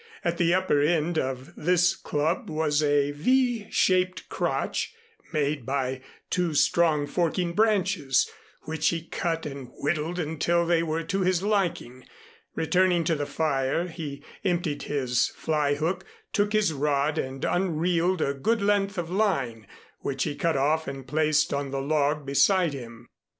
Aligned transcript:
At 0.25 0.39
the 0.39 0.51
upper 0.51 0.81
end 0.81 1.19
of 1.19 1.53
this 1.55 1.95
club 1.95 2.49
was 2.49 2.81
a 2.81 3.11
V 3.11 3.67
shaped 3.69 4.29
crotch, 4.29 4.95
made 5.31 5.63
by 5.63 6.01
two 6.31 6.55
strong 6.55 7.05
forking 7.05 7.53
branches, 7.53 8.27
which 8.63 8.87
he 8.89 9.05
cut 9.05 9.45
and 9.45 9.69
whittled 9.75 10.17
until 10.17 10.65
they 10.65 10.81
were 10.81 11.03
to 11.03 11.21
his 11.21 11.43
liking. 11.43 12.03
Returning 12.55 13.03
to 13.03 13.13
the 13.15 13.27
fire, 13.27 13.89
he 13.89 14.23
emptied 14.43 14.81
his 14.81 15.27
fly 15.27 15.75
hook, 15.75 16.03
took 16.33 16.53
his 16.53 16.73
rod 16.73 17.19
and 17.19 17.45
unreeled 17.45 18.23
a 18.23 18.33
good 18.33 18.63
length 18.63 18.97
of 18.97 19.11
line, 19.11 19.67
which 19.99 20.23
he 20.23 20.33
cut 20.33 20.57
off 20.57 20.87
and 20.87 21.07
placed 21.07 21.53
on 21.53 21.69
the 21.69 21.79
log 21.79 22.25
beside 22.25 22.73
him. 22.73 23.07